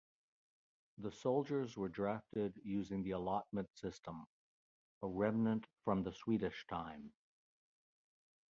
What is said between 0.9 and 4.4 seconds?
The soldiers were drafted using the allotment system,